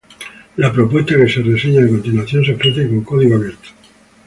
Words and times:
Las 0.57 0.71
propuestas 0.73 1.15
que 1.15 1.29
se 1.31 1.43
reseñan 1.43 1.85
a 1.85 1.89
continuación 1.89 2.43
se 2.43 2.55
ofrecen 2.55 2.87
con 2.89 3.03
código 3.03 3.35
abierto. 3.35 3.69